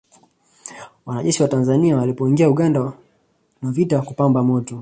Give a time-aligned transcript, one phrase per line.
[1.05, 2.93] Wanajeshi wa Tanzania walipoingia Uganda
[3.61, 4.79] na vita kupamba moto